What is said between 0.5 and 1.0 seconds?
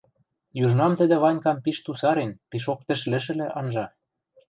южнам